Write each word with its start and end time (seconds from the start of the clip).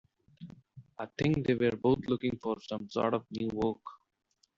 I 0.97 1.05
think 1.15 1.45
they're 1.45 1.77
both 1.77 1.99
looking 2.07 2.35
for 2.41 2.59
some 2.59 2.89
sort 2.89 3.13
of 3.13 3.23
new 3.29 3.49
work. 3.53 3.81